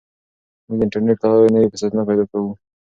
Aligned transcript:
موږ 0.65 0.77
د 0.79 0.81
انټرنیټ 0.85 1.17
له 1.21 1.27
لارې 1.33 1.49
نوي 1.55 1.67
فرصتونه 1.71 2.03
پیدا 2.09 2.25
کوو. 2.31 2.51